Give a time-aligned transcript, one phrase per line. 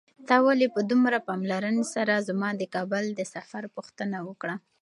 [0.27, 4.55] تا ولې په دومره پاملرنې سره زما د کابل د سفر پوښتنه وکړه؟